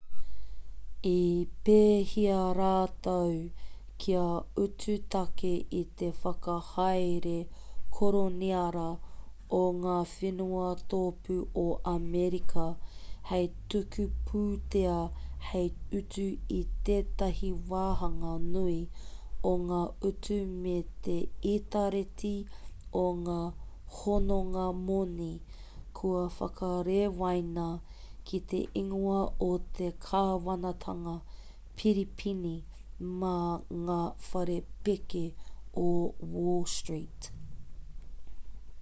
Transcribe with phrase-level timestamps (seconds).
[1.07, 1.13] i
[1.67, 3.35] pēhia rātou
[4.03, 4.23] kia
[4.63, 7.33] utu tāke ki te whakahaere
[7.97, 8.87] koroniara
[9.59, 12.65] o ngā whenua tōpū o amerika
[13.31, 14.97] hei tuku pūtea
[15.51, 15.71] hei
[16.01, 16.27] utu
[16.59, 18.75] i tētahi wāhanga nui
[19.53, 20.77] o ngā utu me
[21.09, 21.19] te
[21.55, 22.33] itareti
[23.05, 23.39] o ngā
[24.01, 25.33] hononga-moni
[25.99, 27.69] kua whakarewaina
[28.29, 31.13] ki te ingoa o te kāwanatanga
[31.81, 32.53] piripīni
[33.23, 33.33] mā
[33.87, 34.57] ngā whare
[34.89, 35.23] pēke
[35.85, 35.89] o
[36.37, 37.31] wall street